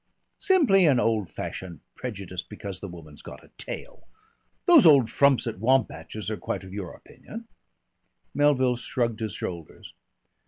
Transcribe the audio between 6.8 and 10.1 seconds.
opinion." Melville shrugged his shoulders.